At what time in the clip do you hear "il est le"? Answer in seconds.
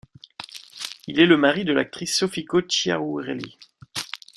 1.05-1.37